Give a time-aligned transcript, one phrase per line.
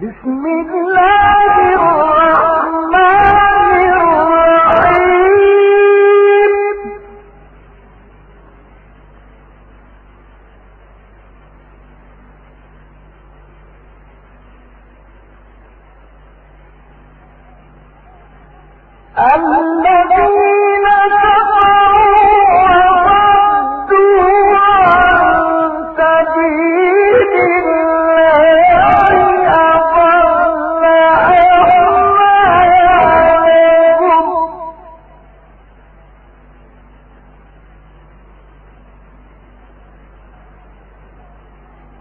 [0.00, 2.96] بسم الله الرحمن
[3.96, 5.26] الرحيم.
[19.18, 19.75] الله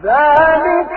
[0.00, 0.96] ذلك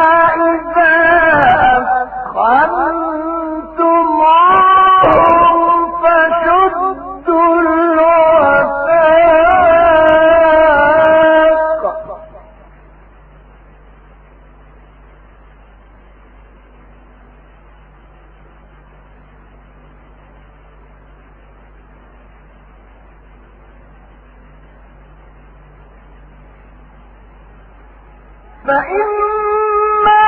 [28.65, 30.21] فإما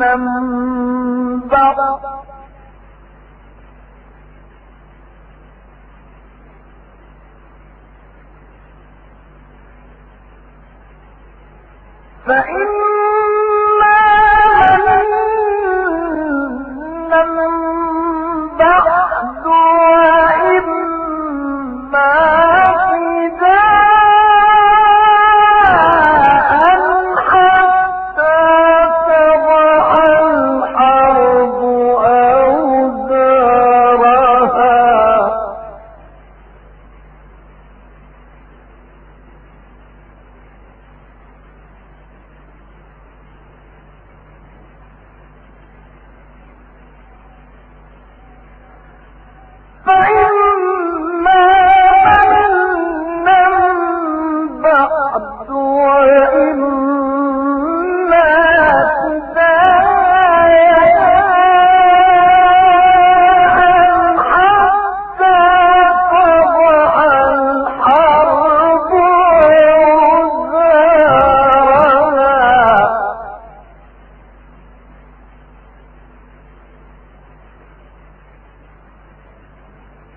[0.00, 1.78] لمن بعد
[12.26, 12.83] فإن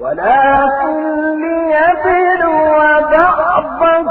[0.00, 0.94] ولكن
[1.40, 2.78] ليبلو
[3.12, 4.06] بعضكم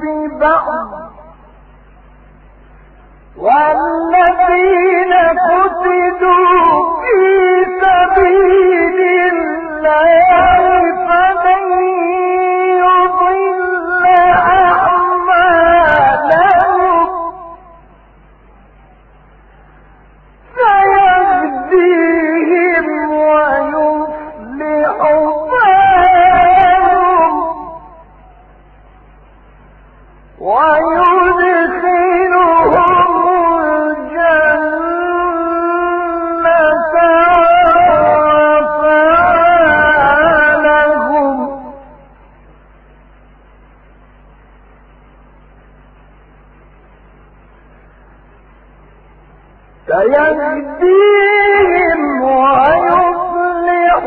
[0.00, 0.88] ببعض
[3.36, 4.83] والذين
[50.84, 54.04] سيهديهم ويصلح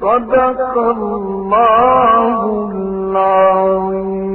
[0.00, 2.32] صدق الله
[2.72, 4.25] العظيم.